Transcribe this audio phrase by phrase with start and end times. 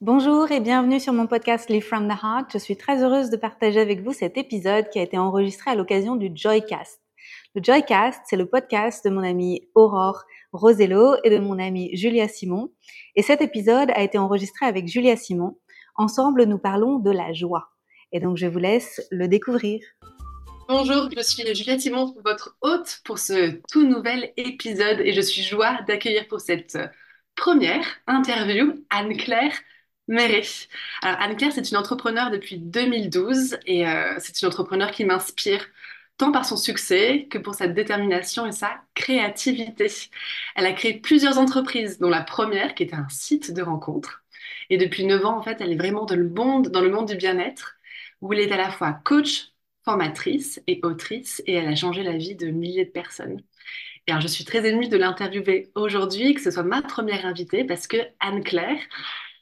[0.00, 2.52] Bonjour et bienvenue sur mon podcast Live from the Heart.
[2.52, 5.74] Je suis très heureuse de partager avec vous cet épisode qui a été enregistré à
[5.74, 7.02] l'occasion du Joycast.
[7.56, 10.22] Le Joycast, c'est le podcast de mon amie Aurore
[10.52, 12.72] Rosello et de mon amie Julia Simon.
[13.16, 15.58] Et cet épisode a été enregistré avec Julia Simon.
[15.96, 17.68] Ensemble, nous parlons de la joie.
[18.12, 19.80] Et donc, je vous laisse le découvrir.
[20.68, 25.42] Bonjour, je suis Julia Simon, votre hôte pour ce tout nouvel épisode et je suis
[25.42, 26.78] joie d'accueillir pour cette
[27.34, 29.58] première interview Anne-Claire
[30.08, 30.42] Méret.
[31.02, 35.66] Alors Anne-Claire, c'est une entrepreneure depuis 2012 et euh, c'est une entrepreneure qui m'inspire
[36.16, 39.86] tant par son succès que pour sa détermination et sa créativité.
[40.56, 44.22] Elle a créé plusieurs entreprises, dont la première qui était un site de rencontre.
[44.70, 47.08] Et depuis 9 ans, en fait, elle est vraiment dans le monde, dans le monde
[47.08, 47.76] du bien-être,
[48.20, 49.52] où elle est à la fois coach,
[49.84, 53.42] formatrice et autrice, et elle a changé la vie de milliers de personnes.
[54.08, 57.86] Alors, je suis très émue de l'interviewer aujourd'hui, que ce soit ma première invitée, parce
[57.86, 58.80] que Anne-Claire,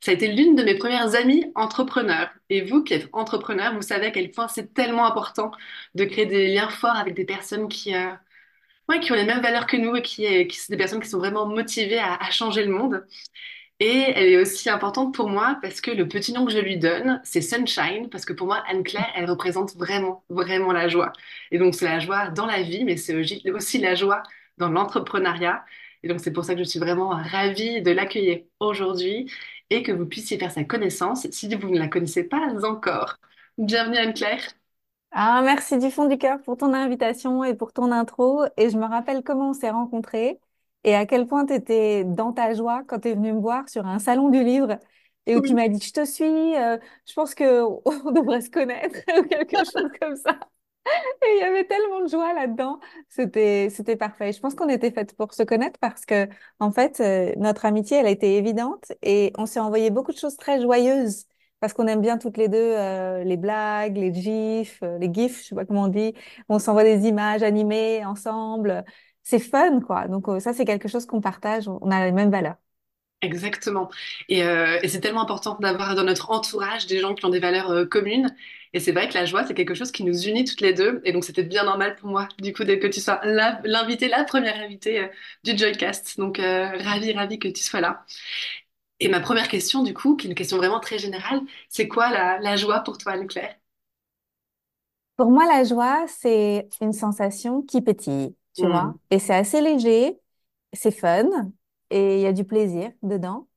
[0.06, 2.30] ça a été l'une de mes premières amies entrepreneurs.
[2.48, 5.50] Et vous qui êtes entrepreneur, vous savez à quel point c'est tellement important
[5.97, 8.12] de créer des liens forts avec des personnes qui, euh,
[9.03, 11.19] qui ont les mêmes valeurs que nous et qui, euh, sont des personnes qui sont
[11.19, 13.05] vraiment motivées à, à changer le monde.
[13.80, 16.78] Et elle est aussi importante pour moi parce que le petit nom que je lui
[16.78, 21.12] donne, c'est Sunshine, parce que pour moi, Anne-Claire, elle représente vraiment, vraiment la joie.
[21.50, 23.17] Et donc, c'est la joie dans la vie, mais c'est
[23.50, 24.23] aussi la joie
[24.58, 25.64] dans l'entrepreneuriat.
[26.02, 29.28] Et donc, c'est pour ça que je suis vraiment ravie de l'accueillir aujourd'hui
[29.70, 33.19] et que vous puissiez faire sa connaissance si vous ne la connaissez pas encore.
[33.59, 34.42] Bienvenue Anne-Claire.
[35.12, 38.45] Ah, merci du fond du cœur pour ton invitation et pour ton intro.
[38.56, 40.39] Et je me rappelle comment on s'est rencontrés
[40.84, 43.69] et à quel point tu étais dans ta joie quand tu es venue me voir
[43.69, 44.78] sur un salon du livre
[45.27, 46.25] et où tu m'as dit, je te suis,
[46.56, 50.39] euh, je pense qu'on devrait se connaître ou quelque chose comme ça.
[51.23, 52.81] Et il y avait tellement de joie là-dedans.
[53.09, 54.33] C'était, c'était parfait.
[54.33, 56.29] Je pense qu'on était faites pour se connaître parce que,
[56.61, 60.19] en fait, euh, notre amitié, elle a été évidente et on s'est envoyé beaucoup de
[60.19, 61.27] choses très joyeuses
[61.61, 65.42] parce qu'on aime bien toutes les deux euh, les blagues, les gifs, euh, les gifs,
[65.42, 66.14] je sais pas comment on dit.
[66.48, 68.85] On s'envoie des images animées ensemble.
[69.23, 70.07] C'est fun, quoi.
[70.08, 71.67] Donc, ça, c'est quelque chose qu'on partage.
[71.69, 72.57] On a les mêmes valeurs.
[73.22, 73.90] Exactement.
[74.28, 77.88] Et, et c'est tellement important d'avoir dans notre entourage des gens qui ont des valeurs
[77.88, 78.34] communes.
[78.77, 81.00] Et c'est vrai que la joie, c'est quelque chose qui nous unit toutes les deux.
[81.04, 84.56] Et donc, c'était bien normal pour moi, du coup, que tu sois l'invité, la, première
[84.56, 85.08] invitée euh,
[85.44, 86.18] du Joycast.
[86.18, 88.04] Donc, euh, ravi, ravi que tu sois là.
[89.00, 91.40] Et ma première question, du coup, qui est une question vraiment très générale,
[91.70, 93.56] c'est quoi la, joie pour toi, Anne-Claire?
[95.16, 98.70] Pour moi, la joie, c'est une sensation qui pétille, tu hmm.
[98.70, 98.94] vois.
[99.10, 100.18] Et c'est assez léger,
[100.74, 101.30] c'est fun,
[101.91, 103.48] et il y a du plaisir dedans.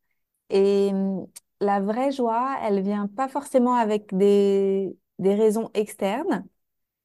[0.50, 1.28] Et hum,
[1.62, 6.46] la vraie joie, elle vient pas forcément avec des, des raisons externes.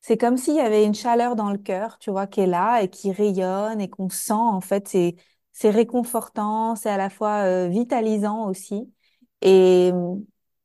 [0.00, 2.82] C'est comme s'il y avait une chaleur dans le cœur, tu vois, qui est là
[2.82, 5.16] et qui rayonne et qu'on sent, en fait, c'est,
[5.52, 8.92] c'est réconfortant, c'est à la fois euh, vitalisant aussi.
[9.42, 9.88] Et,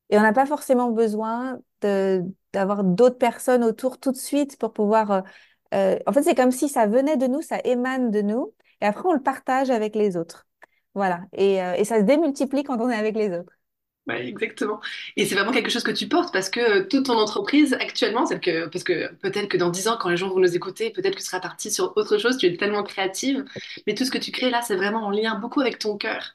[0.09, 5.11] et on n'a pas forcément besoin d'avoir d'autres personnes autour tout de suite pour pouvoir...
[5.11, 5.21] Euh,
[5.73, 8.85] euh, en fait, c'est comme si ça venait de nous, ça émane de nous, et
[8.85, 10.47] après, on le partage avec les autres.
[10.95, 11.21] Voilà.
[11.33, 13.53] Et, et ça se démultiplie quand on est avec les autres
[14.09, 14.79] exactement.
[15.17, 18.65] Et c'est vraiment quelque chose que tu portes parce que toute ton entreprise actuellement, que,
[18.67, 21.19] parce que peut-être que dans 10 ans, quand les gens vont nous écouter, peut-être que
[21.21, 23.45] tu seras parti sur autre chose, tu es tellement créative,
[23.85, 26.33] mais tout ce que tu crées là, c'est vraiment en lien beaucoup avec ton cœur,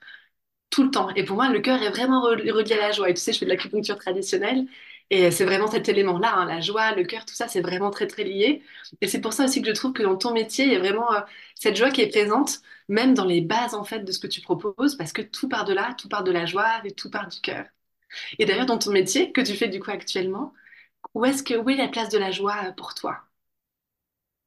[0.71, 1.10] tout le temps.
[1.16, 3.10] Et pour moi, le cœur est vraiment relié à la joie.
[3.10, 4.66] Et tu sais, je fais de l'acupuncture traditionnelle.
[5.10, 8.06] Et c'est vraiment cet élément-là, hein, la joie, le cœur, tout ça, c'est vraiment très,
[8.06, 8.62] très lié.
[9.03, 10.78] Et c'est pour ça aussi que je trouve que dans ton métier, il y a
[10.81, 11.21] vraiment euh,
[11.54, 14.41] cette joie qui est présente même dans les bases en fait de ce que tu
[14.41, 17.28] proposes, parce que tout part de là, tout part de la joie et tout part
[17.28, 17.67] du cœur.
[18.39, 20.53] Et d'ailleurs, dans ton métier que tu fais du coup actuellement,
[21.15, 23.21] où est-ce que où est la place de la joie euh, pour toi?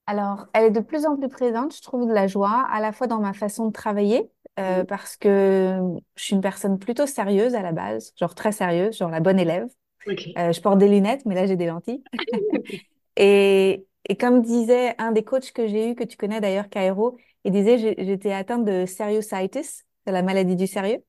[0.05, 2.93] Alors, elle est de plus en plus présente, je trouve, de la joie, à la
[2.93, 5.81] fois dans ma façon de travailler, euh, parce que
[6.15, 9.37] je suis une personne plutôt sérieuse à la base, genre très sérieuse, genre la bonne
[9.39, 9.67] élève.
[10.37, 12.03] Euh, je porte des lunettes, mais là j'ai des lentilles.
[13.15, 17.17] et, et comme disait un des coachs que j'ai eu, que tu connais d'ailleurs, Cairo,
[17.47, 21.01] il disait j'étais atteinte de seriositis, c'est la maladie du sérieux.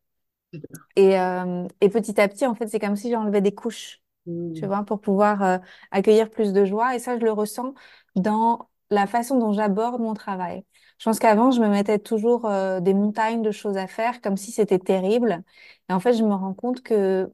[0.95, 4.33] Et, euh, et petit à petit, en fait, c'est comme si j'enlevais des couches, tu
[4.33, 4.67] mmh.
[4.67, 5.59] vois, pour pouvoir euh,
[5.91, 6.95] accueillir plus de joie.
[6.95, 7.75] Et ça, je le ressens
[8.15, 10.65] dans la façon dont j'aborde mon travail.
[10.99, 14.37] Je pense qu'avant, je me mettais toujours euh, des montagnes de choses à faire, comme
[14.37, 15.43] si c'était terrible.
[15.91, 17.33] Et en fait, je me rends compte que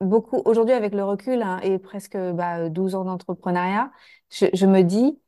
[0.00, 3.90] beaucoup, aujourd'hui, avec le recul hein, et presque bah, 12 ans d'entrepreneuriat,
[4.30, 5.18] je, je me dis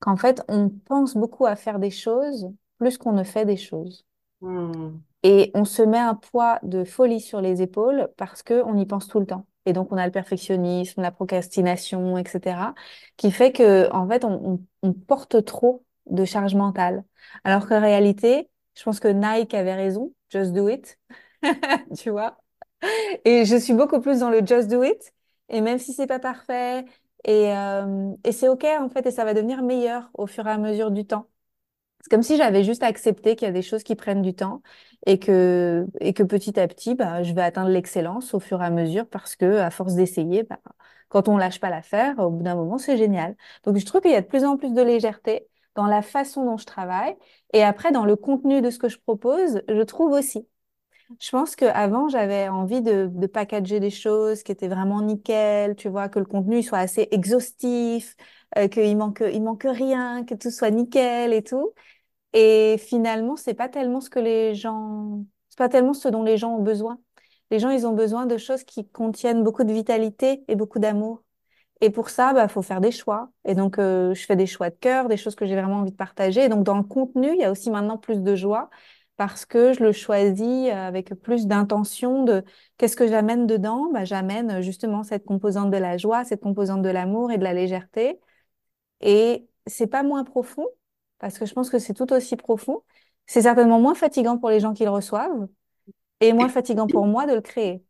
[0.00, 4.04] qu'en fait, on pense beaucoup à faire des choses plus qu'on ne fait des choses.
[4.40, 4.98] Mmh.
[5.24, 9.08] Et on se met un poids de folie sur les épaules parce qu'on y pense
[9.08, 9.46] tout le temps.
[9.66, 12.74] Et donc, on a le perfectionnisme, la procrastination, etc.,
[13.16, 17.04] qui fait que, en fait, on, on porte trop de charge mentale.
[17.44, 20.98] Alors qu'en réalité, je pense que Nike avait raison, just do it,
[21.98, 22.38] tu vois.
[23.24, 25.12] Et je suis beaucoup plus dans le just do it.
[25.48, 26.84] Et même si c'est pas parfait,
[27.24, 30.50] et, euh, et c'est OK en fait, et ça va devenir meilleur au fur et
[30.50, 31.28] à mesure du temps.
[32.00, 34.62] C'est comme si j'avais juste accepté qu'il y a des choses qui prennent du temps
[35.06, 38.66] et que, et que petit à petit, bah, je vais atteindre l'excellence au fur et
[38.66, 40.60] à mesure parce que, à force d'essayer, bah,
[41.08, 43.36] quand on lâche pas l'affaire, au bout d'un moment, c'est génial.
[43.64, 46.44] Donc, je trouve qu'il y a de plus en plus de légèreté dans la façon
[46.44, 47.16] dont je travaille
[47.52, 50.46] et après, dans le contenu de ce que je propose, je trouve aussi.
[51.20, 55.88] Je pense qu'avant, j'avais envie de, de packager des choses qui étaient vraiment nickel, tu
[55.88, 58.14] vois, que le contenu soit assez exhaustif,
[58.58, 61.72] euh, qu'il manque, il manque rien, que tout soit nickel et tout.
[62.34, 66.38] Et finalement, c'est pas tellement ce que les gens, c'est pas tellement ce dont les
[66.38, 67.00] gens ont besoin.
[67.50, 71.22] Les gens, ils ont besoin de choses qui contiennent beaucoup de vitalité et beaucoup d'amour.
[71.80, 73.30] Et pour ça, bah, faut faire des choix.
[73.44, 75.92] Et donc, euh, je fais des choix de cœur, des choses que j'ai vraiment envie
[75.92, 76.44] de partager.
[76.44, 78.68] Et donc, dans le contenu, il y a aussi maintenant plus de joie
[79.18, 82.44] parce que je le choisis euh, avec plus d'intention de
[82.78, 83.90] qu'est-ce que j'amène dedans?
[83.92, 87.44] Bah, j'amène euh, justement cette composante de la joie, cette composante de l'amour et de
[87.44, 88.20] la légèreté.
[89.00, 90.66] Et c'est pas moins profond,
[91.18, 92.82] parce que je pense que c'est tout aussi profond.
[93.26, 95.48] C'est certainement moins fatigant pour les gens qui le reçoivent
[96.20, 97.82] et moins fatigant pour moi de le créer.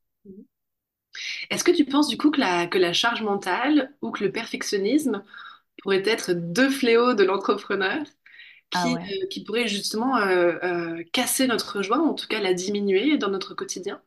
[1.50, 4.32] Est-ce que tu penses du coup que la, que la charge mentale ou que le
[4.32, 5.24] perfectionnisme
[5.82, 8.04] pourraient être deux fléaux de l'entrepreneur?
[8.72, 9.08] Ah ouais.
[9.22, 13.18] euh, qui pourraient justement euh, euh, casser notre joie, ou en tout cas la diminuer
[13.18, 14.02] dans notre quotidien?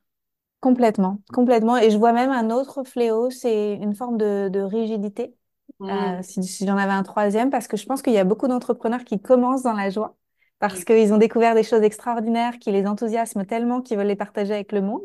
[0.60, 1.78] Complètement, complètement.
[1.78, 5.34] Et je vois même un autre fléau, c'est une forme de, de rigidité.
[5.80, 6.22] Hmm.
[6.22, 9.04] si, si j'en avais un troisième, parce que je pense qu'il y a beaucoup d'entrepreneurs
[9.04, 10.18] qui commencent dans la joie,
[10.60, 10.86] parce Oui.
[10.86, 14.72] qu'ils ont découvert des choses extraordinaires qui les enthousiasment tellement qu'ils veulent les partager avec
[14.72, 15.04] le monde.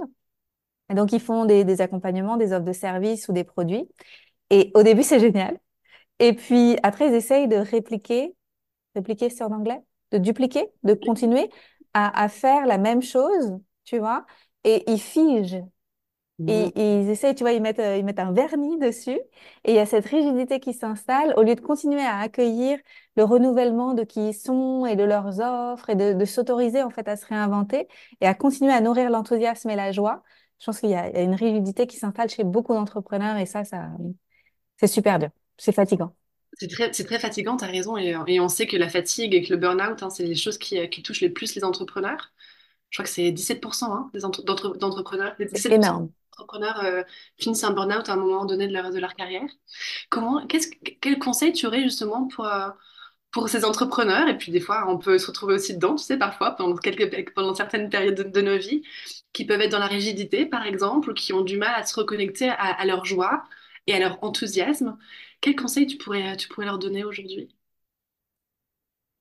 [0.91, 3.89] Et donc, ils font des, des accompagnements, des offres de services ou des produits.
[4.51, 5.59] Et au début, c'est génial.
[6.21, 8.36] Et puis après, ils essayent de répliquer,
[8.97, 9.81] répliquer c'est en anglais,
[10.13, 11.51] de dupliquer, de continuer
[11.95, 14.27] à, à faire la même chose, tu vois,
[14.65, 15.65] et ils figent.
[16.49, 19.19] Et, et ils essayent, tu vois, ils mettent, euh, ils mettent un vernis dessus
[19.65, 22.79] et il y a cette rigidité qui s'installe au lieu de continuer à accueillir
[23.17, 26.91] le renouvellement de qui ils sont et de leurs offres et de, de s'autoriser en
[26.91, 27.89] fait à se réinventer
[28.21, 30.23] et à continuer à nourrir l'enthousiasme et la joie.
[30.61, 33.65] Je pense qu'il y y a une rigidité qui s'installe chez beaucoup d'entrepreneurs et ça,
[33.65, 33.89] ça,
[34.79, 35.31] c'est super dur.
[35.59, 36.15] C'est fatigant.
[36.59, 39.43] C'est très, très fatigant, tu as raison, et, et on sait que la fatigue et
[39.43, 42.33] que le burn-out, hein, c'est les choses qui, euh, qui touchent les plus les entrepreneurs.
[42.91, 44.11] Je crois que c'est 17% hein,
[44.81, 46.11] d'entrepreneurs, C'est 17% énorme.
[46.33, 47.03] d'entrepreneurs euh,
[47.39, 49.49] finissent un burn-out à un moment donné de leur, de leur carrière.
[50.11, 50.69] Comment, qu'est-ce,
[51.01, 52.71] quel conseil tu aurais justement pour, euh,
[53.33, 54.29] pour ces entrepreneurs?
[54.29, 57.33] Et puis des fois, on peut se retrouver aussi dedans, tu sais, parfois, pendant, quelques,
[57.35, 58.83] pendant certaines périodes de, de nos vies,
[59.33, 61.95] qui peuvent être dans la rigidité, par exemple, ou qui ont du mal à se
[61.99, 63.45] reconnecter à, à leur joie
[63.87, 64.97] et à leur enthousiasme.
[65.41, 67.49] Quel conseil tu pourrais, tu pourrais leur donner aujourd'hui?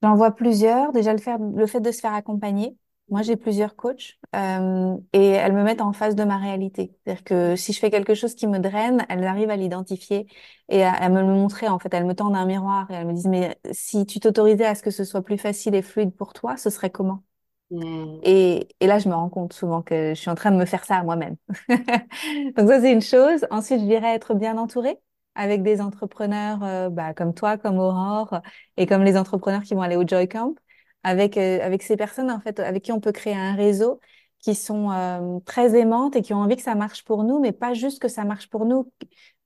[0.02, 0.92] J'en vois plusieurs.
[0.92, 2.78] Déjà, le faire, le fait de se faire accompagner.
[3.10, 6.92] Moi, j'ai plusieurs coachs euh, et elles me mettent en face de ma réalité.
[7.06, 10.26] C'est-à-dire que si je fais quelque chose qui me draine, elles arrivent à l'identifier
[10.70, 11.68] et à, à me le montrer.
[11.68, 14.66] En fait, elles me tendent un miroir et elles me disent, mais si tu t'autorisais
[14.66, 17.24] à ce que ce soit plus facile et fluide pour toi, ce serait comment?
[17.70, 18.22] Hmm.
[18.24, 20.66] Et, et là, je me rends compte souvent que je suis en train de me
[20.66, 21.36] faire ça à moi-même.
[22.58, 23.46] Donc ça, c'est une chose.
[23.52, 25.00] Ensuite, je dirais être bien entourée
[25.36, 28.42] avec des entrepreneurs euh, bah, comme toi, comme Aurore,
[28.78, 30.56] et comme les entrepreneurs qui vont aller au Joy Camp,
[31.04, 34.00] avec, euh, avec ces personnes en fait avec qui on peut créer un réseau
[34.40, 37.52] qui sont euh, très aimantes et qui ont envie que ça marche pour nous, mais
[37.52, 38.92] pas juste que ça marche pour nous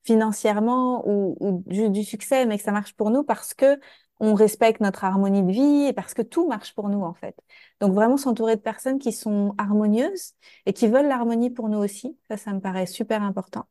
[0.03, 3.79] financièrement ou, ou juste du succès, mais que ça marche pour nous parce que
[4.19, 7.35] on respecte notre harmonie de vie et parce que tout marche pour nous en fait.
[7.79, 10.33] Donc vraiment s'entourer de personnes qui sont harmonieuses
[10.65, 12.17] et qui veulent l'harmonie pour nous aussi.
[12.29, 13.65] Ça, ça me paraît super important.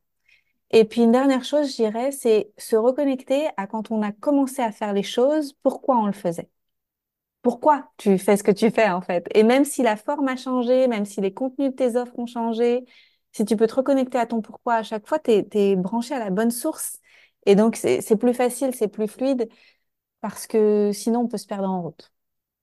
[0.70, 4.62] Et puis une dernière chose, je dirais, c'est se reconnecter à quand on a commencé
[4.62, 6.50] à faire les choses, pourquoi on le faisait.
[7.42, 9.26] Pourquoi tu fais ce que tu fais en fait?
[9.34, 12.26] Et même si la forme a changé, même si les contenus de tes offres ont
[12.26, 12.84] changé,
[13.32, 16.18] si tu peux te reconnecter à ton pourquoi à chaque fois, tu es, branché à
[16.18, 16.98] la bonne source.
[17.46, 19.48] Et donc c'est plus facile, c'est plus fluide
[20.20, 22.12] parce que sinon on peut se perdre en route.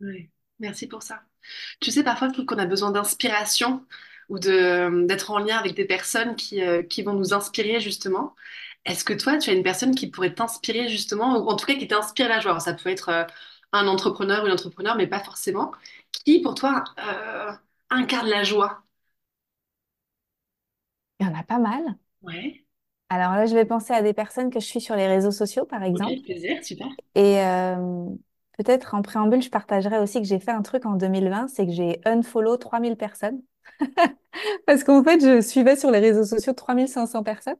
[0.02, 0.30] Ouais.
[0.60, 1.22] Merci pour ça.
[1.80, 3.86] Tu sais, parfois, je trouve qu'on a besoin d'inspiration
[4.30, 8.36] ou d'être en lien avec des personnes qui, euh, qui vont nous inspirer justement.
[8.86, 11.76] Est-ce que toi, tu as une personne qui pourrait t'inspirer justement, ou en tout cas
[11.76, 12.52] qui t'inspire la joie?
[12.52, 13.24] Alors, ça peut être euh,
[13.74, 15.72] un entrepreneur ou une entrepreneur, mais pas forcément.
[16.12, 17.52] Qui, pour toi, euh,
[17.90, 18.84] incarne la joie?
[21.20, 21.98] Il y en a pas mal.
[22.22, 22.66] Ouais,
[23.10, 25.66] Alors là, je vais penser à des personnes que je suis sur les réseaux sociaux,
[25.66, 26.20] par ok, exemple.
[26.24, 26.90] plaisir, super.
[27.16, 28.08] Et euh,
[28.58, 31.72] peut-être en préambule, je partagerai aussi que j'ai fait un truc en 2020, c'est que
[31.74, 33.42] j'ai unfollow 3000 personnes.
[34.66, 37.56] Parce qu'en fait, je suivais sur les réseaux sociaux 3500 personnes,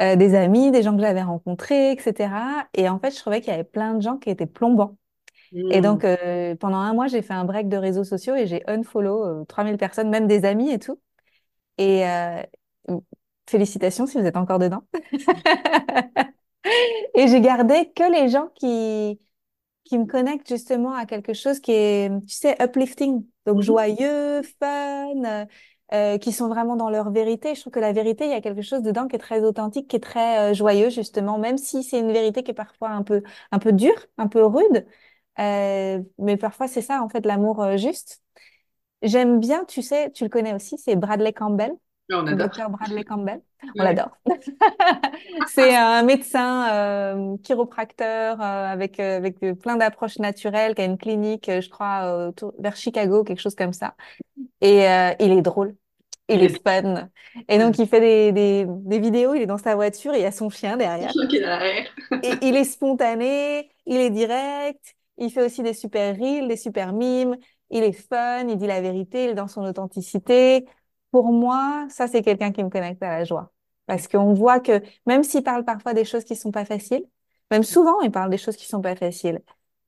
[0.00, 2.68] euh, des amis, des gens que j'avais rencontrés, etc.
[2.74, 4.98] Et en fait, je trouvais qu'il y avait plein de gens qui étaient plombants.
[5.70, 5.82] Et Hmm.
[5.82, 9.24] donc, euh, pendant un mois, j'ai fait un break de réseaux sociaux et j'ai unfollow
[9.42, 11.00] euh, 3000 personnes, même des amis et tout.
[11.78, 12.42] Et euh,
[13.48, 14.84] félicitations si vous êtes encore dedans.
[17.14, 19.20] Et j'ai gardé que les gens qui,
[19.88, 23.24] qui me connectent justement à quelque chose qui est, tu sais, uplifting.
[23.46, 23.62] Donc Mhm.
[23.62, 25.46] joyeux, fun, euh,
[25.94, 27.54] euh, qui sont vraiment dans leur vérité.
[27.54, 29.88] Je trouve que la vérité, il y a quelque chose dedans qui est très authentique,
[29.88, 33.02] qui est très euh, joyeux justement, même si c'est une vérité qui est parfois un
[33.02, 34.86] peu, un peu dure, un peu rude.
[35.38, 38.22] Euh, mais parfois, c'est ça, en fait, l'amour juste.
[39.02, 41.72] J'aime bien, tu sais, tu le connais aussi, c'est Bradley Campbell,
[42.10, 42.36] On adore.
[42.36, 43.42] docteur Bradley Campbell.
[43.78, 44.10] On l'adore.
[45.48, 50.98] C'est un médecin euh, chiropracteur euh, avec, euh, avec plein d'approches naturelles, qui a une
[50.98, 53.94] clinique, je crois, autour- vers Chicago, quelque chose comme ça.
[54.60, 55.74] Et euh, il est drôle,
[56.28, 57.08] il est fun.
[57.48, 60.24] Et donc, il fait des, des, des vidéos, il est dans sa voiture, il y
[60.24, 61.12] a son chien derrière.
[61.30, 61.88] derrière.
[62.22, 66.92] Et il est spontané, il est direct, il fait aussi des super reels, des super
[66.92, 67.36] mimes,
[67.70, 70.66] il est fun, il dit la vérité, il est dans son authenticité.
[71.10, 73.52] Pour moi, ça, c'est quelqu'un qui me connecte à la joie.
[73.86, 77.04] Parce qu'on voit que même s'il parle parfois des choses qui sont pas faciles,
[77.50, 79.42] même souvent, il parle des choses qui sont pas faciles,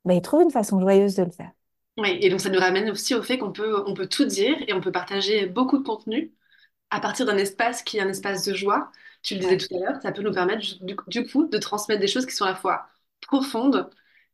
[0.05, 1.53] ben, il trouve une façon joyeuse de le faire.
[1.99, 4.57] Oui, et donc ça nous ramène aussi au fait qu'on peut, on peut tout dire
[4.69, 6.33] et on peut partager beaucoup de contenu
[6.91, 8.93] à partir d'un espace qui est un espace de joie.
[9.23, 9.59] Tu le disais Ouais.
[9.59, 12.35] tout à l'heure, ça peut nous permettre du, du coup de transmettre des choses qui
[12.37, 12.89] sont à la fois
[13.23, 13.91] profondes,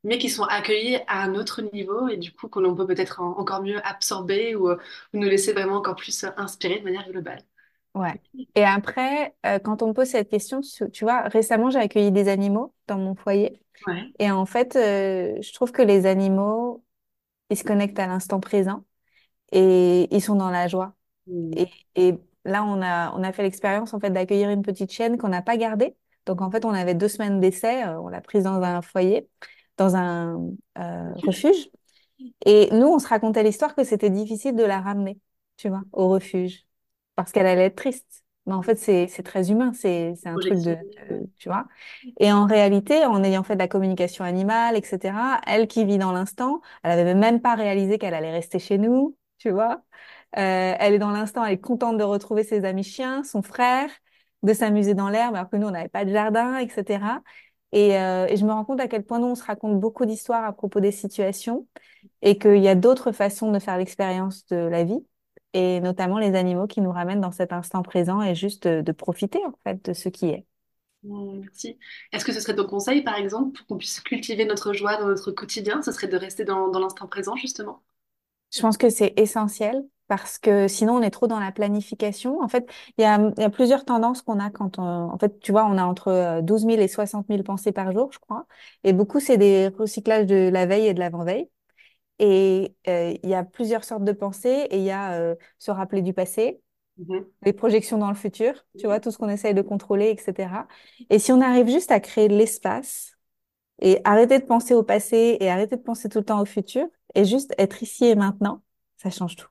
[0.06, 3.20] mais qui sont accueillies à un autre niveau et du coup que l'on peut peut-être
[3.20, 4.76] en- encore mieux absorber ou, euh,
[5.12, 7.40] ou nous laisser vraiment encore plus euh, inspirer de manière globale.
[7.94, 8.20] Ouais.
[8.54, 10.60] Et après, euh, quand on me pose cette question,
[10.92, 13.60] tu, vois, récemment, j'ai accueilli des animaux dans mon foyer.
[13.86, 14.04] Ouais.
[14.18, 16.84] Et en fait, euh, je trouve que les animaux,
[17.50, 18.84] ils se connectent à l'instant présent
[19.50, 20.94] et ils sont dans la joie.
[21.26, 21.52] Mm.
[21.56, 25.18] Et, et là, on a, on a fait l'expérience en fait d'accueillir une petite chienne
[25.18, 25.96] qu'on n'a pas gardée.
[26.26, 27.84] Donc en fait, on avait deux semaines d'essai.
[27.86, 29.28] on l'a prise dans un foyer,
[29.76, 31.70] dans un euh, refuge.
[32.44, 35.20] Et nous, on se racontait l'histoire que c'était difficile de la ramener,
[35.56, 36.66] tu vois, au refuge,
[37.14, 38.24] parce qu'elle allait être triste.
[38.46, 39.72] Mais en fait, c'est très humain.
[39.74, 40.78] C'est un truc de-
[41.38, 41.66] tu vois.
[42.20, 46.12] Et en réalité, en ayant fait de la communication animale, etc., elle qui vit dans
[46.12, 49.82] l'instant, elle avait même pas réalisé qu'elle allait rester chez nous, tu vois.
[50.38, 53.90] Euh, elle est dans l'instant, elle est contente de retrouver ses amis chiens, son frère,
[54.42, 57.22] de s'amuser dans l'herbe, alors que nous, on n'avait pas de jardin, etc.
[57.72, 60.06] Et, euh, et je me rends compte à quel point nous, on se raconte beaucoup
[60.06, 61.66] d'histoires à propos des situations
[62.22, 65.04] et qu'il y a d'autres façons de faire l'expérience de la vie,
[65.54, 68.92] et notamment les animaux qui nous ramènent dans cet instant présent et juste de, de
[68.92, 70.46] profiter, en fait, de ce qui est.
[71.02, 71.78] Merci.
[72.12, 75.06] Est-ce que ce serait ton conseil, par exemple, pour qu'on puisse cultiver notre joie dans
[75.06, 75.80] notre quotidien?
[75.82, 77.82] Ce serait de rester dans, dans l'instant présent, justement?
[78.52, 82.40] Je pense que c'est essentiel parce que sinon on est trop dans la planification.
[82.42, 84.82] En fait, il y a, y a plusieurs tendances qu'on a quand on...
[85.10, 87.92] En fait, tu vois, on a entre euh, 12 000 et 60 000 pensées par
[87.92, 88.46] jour, je crois.
[88.84, 91.48] Et beaucoup, c'est des recyclages de la veille et de l'avant-veille.
[92.18, 95.70] Et euh, il y a plusieurs sortes de pensées et il y a euh, se
[95.70, 96.62] rappeler du passé,
[97.44, 100.66] les projections dans le futur, tu vois, tout ce qu'on essaye de contrôler, etc.
[101.10, 103.16] Et si on arrive juste à créer de l'espace
[103.80, 106.86] et arrêter de penser au passé et arrêter de penser tout le temps au futur
[107.14, 108.62] et juste être ici et maintenant,
[108.98, 109.48] ça change tout.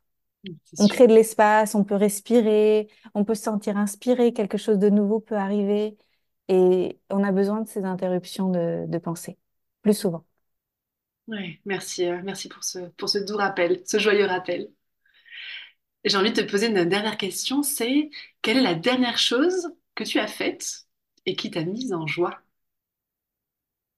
[0.78, 4.90] On crée de l'espace, on peut respirer, on peut se sentir inspiré, quelque chose de
[4.90, 5.98] nouveau peut arriver
[6.50, 9.38] et on a besoin de ces interruptions de, de pensée
[9.82, 10.26] plus souvent.
[11.28, 14.70] Ouais, merci, euh, merci pour ce, pour ce doux rappel, ce joyeux rappel.
[16.06, 18.10] J'ai envie de te poser une dernière question, c'est
[18.42, 20.88] quelle est la dernière chose que tu as faite
[21.26, 22.40] et qui t'a mise en joie?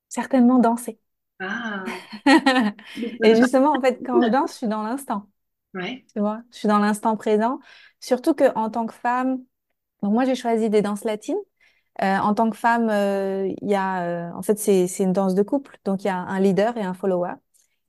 [0.09, 0.99] Certainement danser.
[1.39, 2.01] Ah,
[3.23, 5.29] Et justement, en fait, quand je danse, je suis dans l'instant,
[5.73, 6.05] ouais.
[6.13, 7.59] tu vois, je suis dans l'instant présent.
[7.99, 9.43] Surtout que en tant que femme,
[10.01, 11.37] donc moi j'ai choisi des danses latines.
[12.01, 15.33] Euh, en tant que femme, euh, il y a, euh, en fait, c'est une danse
[15.33, 17.33] de couple, donc il y a un leader et un follower.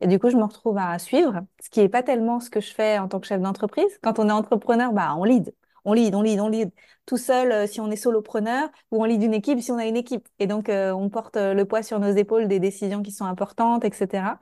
[0.01, 2.61] Et du coup, je me retrouve à suivre, ce qui est pas tellement ce que
[2.61, 3.99] je fais en tant que chef d'entreprise.
[4.03, 5.53] Quand on est entrepreneur, bah on lead,
[5.85, 6.71] on lead, on lead, on lead.
[7.05, 9.97] Tout seul, si on est solopreneur, ou on lead une équipe si on a une
[9.97, 10.27] équipe.
[10.39, 14.39] Et donc, on porte le poids sur nos épaules des décisions qui sont importantes, etc.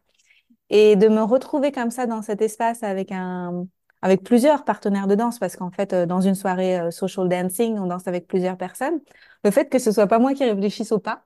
[0.70, 3.66] Et de me retrouver comme ça dans cet espace avec un,
[4.02, 7.78] avec plusieurs partenaires de danse, parce qu'en fait, euh, dans une soirée euh, social dancing,
[7.78, 9.00] on danse avec plusieurs personnes.
[9.44, 11.24] Le fait que ce soit pas moi qui réfléchisse au pas,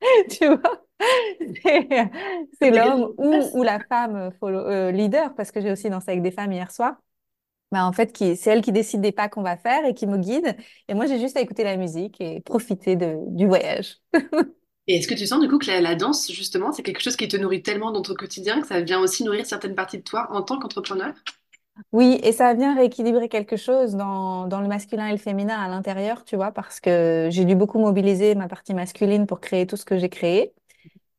[0.30, 0.82] tu vois,
[2.60, 6.10] c'est l'homme ou, ou la femme euh, follow- euh, leader, parce que j'ai aussi dansé
[6.12, 6.96] avec des femmes hier soir.
[7.72, 10.18] Bah, en fait, c'est elle qui décide des pas qu'on va faire et qui me
[10.18, 10.56] guide.
[10.88, 13.98] Et moi, j'ai juste à écouter la musique et profiter de, du voyage.
[14.88, 17.28] Et est-ce que tu sens du coup que la, danse, justement, c'est quelque chose qui
[17.28, 20.28] te nourrit tellement dans ton quotidien que ça vient aussi nourrir certaines parties de toi
[20.30, 21.14] en tant qu'entrepreneur?
[21.92, 25.68] Oui, et ça vient rééquilibrer quelque chose dans, dans le masculin et le féminin à
[25.68, 29.76] l'intérieur, tu vois, parce que j'ai dû beaucoup mobiliser ma partie masculine pour créer tout
[29.76, 30.52] ce que j'ai créé.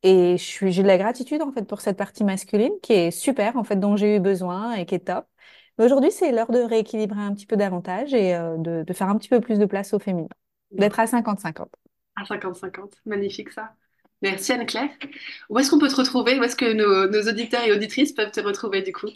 [0.02, 3.64] Et j'ai de la gratitude, en fait, pour cette partie masculine qui est super, en
[3.64, 5.26] fait, dont j'ai eu besoin et qui est top.
[5.78, 9.08] Mais aujourd'hui, c'est l'heure de rééquilibrer un petit peu davantage et euh, de, de faire
[9.08, 10.28] un petit peu plus de place au féminin,
[10.72, 11.68] d'être à 50-50.
[12.16, 13.74] À 50-50, magnifique ça.
[14.22, 14.90] Merci Anne-Claire.
[15.50, 16.38] Où est-ce qu'on peut te retrouver?
[16.38, 19.08] Où est-ce que nos, nos auditeurs et auditrices peuvent te retrouver du coup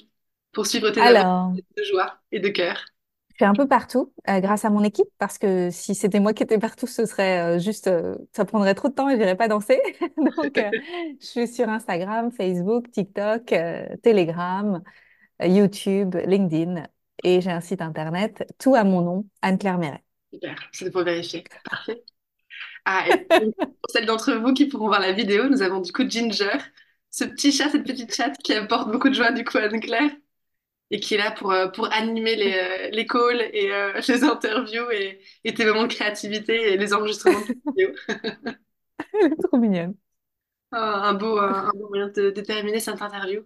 [0.53, 2.85] pour suivre tes aventures Alors, de joie et de cœur?
[3.31, 6.33] je suis un peu partout euh, grâce à mon équipe parce que si c'était moi
[6.35, 9.37] qui étais partout, ce serait euh, juste, euh, ça prendrait trop de temps et j'irais
[9.37, 9.81] pas danser.
[10.17, 10.59] Donc,
[11.21, 13.55] je suis sur Instagram, Facebook, TikTok,
[14.03, 14.83] Telegram,
[15.43, 16.85] YouTube, LinkedIn
[17.25, 20.05] et j'ai un site internet, tout à mon nom, Anne-Claire Méret.
[20.33, 21.45] Super, c'est pour vérifier.
[21.69, 22.03] Parfait.
[22.85, 23.17] Ah, et
[23.83, 26.59] pour celles d'entre vous qui pourront voir la vidéo, nous avons du coup Ginger,
[27.11, 30.11] ce petit chat, cette petite chatte qui apporte beaucoup de joie du coup à Anne-Claire
[30.91, 34.25] et qui est là pour, euh, pour animer les, euh, les calls et euh, les
[34.25, 37.95] interviews et, et tes moments de créativité et les enregistrements de vidéos.
[39.13, 39.95] Elle est trop mignonne.
[40.73, 43.43] Un beau, un beau moyen de, de terminer cette interview.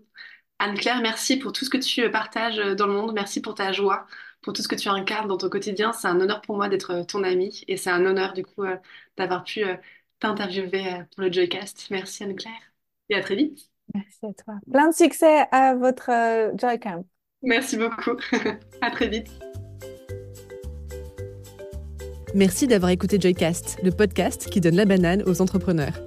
[0.58, 3.12] Anne-Claire, merci pour tout ce que tu partages dans le monde.
[3.14, 4.06] Merci pour ta joie,
[4.42, 5.92] pour tout ce que tu incarnes dans ton quotidien.
[5.92, 8.76] C'est un honneur pour moi d'être ton amie et c'est un honneur du coup euh,
[9.16, 9.76] d'avoir pu euh,
[10.20, 11.88] t'interviewer euh, pour le Joycast.
[11.90, 12.52] Merci Anne-Claire
[13.08, 13.72] et à très vite.
[13.94, 14.54] Merci à toi.
[14.70, 17.04] Plein de succès à votre euh, Joy Camp.
[17.42, 18.16] Merci beaucoup.
[18.80, 19.28] À très vite.
[22.34, 26.00] Merci d'avoir écouté Joycast, le podcast qui donne la banane aux entrepreneurs.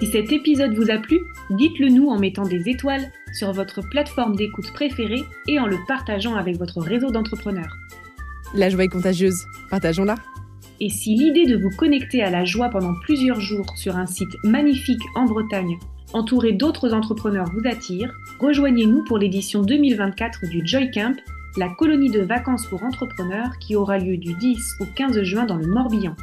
[0.00, 1.18] Si cet épisode vous a plu,
[1.50, 6.34] dites-le nous en mettant des étoiles sur votre plateforme d'écoute préférée et en le partageant
[6.34, 7.76] avec votre réseau d'entrepreneurs.
[8.54, 10.16] La joie est contagieuse, partageons-la.
[10.80, 14.36] Et si l'idée de vous connecter à la joie pendant plusieurs jours sur un site
[14.44, 15.78] magnifique en Bretagne,
[16.12, 21.16] entouré d'autres entrepreneurs vous attire, rejoignez-nous pour l'édition 2024 du Joy Camp,
[21.56, 25.56] la colonie de vacances pour entrepreneurs qui aura lieu du 10 au 15 juin dans
[25.56, 26.14] le Morbihan.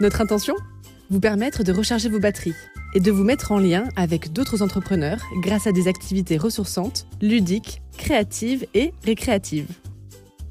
[0.00, 0.56] Notre intention?
[1.10, 2.54] Vous permettre de recharger vos batteries
[2.94, 7.82] et de vous mettre en lien avec d'autres entrepreneurs grâce à des activités ressourçantes, ludiques,
[7.98, 9.66] créatives et récréatives.